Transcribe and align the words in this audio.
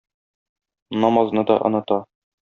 Намазны 1.03 1.43
да 1.51 1.55
оныта. 1.69 1.99